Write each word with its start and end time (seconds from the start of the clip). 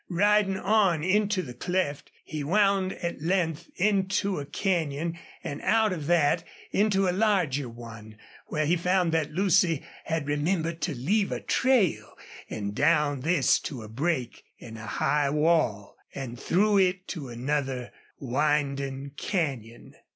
Riding 0.09 0.57
on 0.57 1.03
into 1.03 1.43
the 1.43 1.53
cleft, 1.53 2.11
he 2.25 2.43
wound 2.43 2.93
at 2.93 3.21
length 3.21 3.69
into 3.75 4.39
a 4.39 4.47
canyon 4.47 5.19
and 5.43 5.61
out 5.61 5.93
of 5.93 6.07
that 6.07 6.43
into 6.71 7.07
a 7.07 7.11
larger 7.13 7.69
one, 7.69 8.17
where 8.47 8.65
he 8.65 8.75
found 8.77 9.11
that 9.11 9.29
Lucy 9.31 9.85
had 10.05 10.25
remembered 10.27 10.81
to 10.81 10.95
leave 10.95 11.31
a 11.31 11.39
trail, 11.39 12.15
and 12.49 12.73
down 12.73 13.19
this 13.19 13.59
to 13.59 13.83
a 13.83 13.87
break 13.87 14.43
in 14.57 14.75
a 14.75 14.87
high 14.87 15.29
wall, 15.29 15.95
and 16.15 16.39
through 16.39 16.79
it 16.79 17.07
to 17.09 17.29
another 17.29 17.91
winding, 18.17 19.11
canyon. 19.17 19.93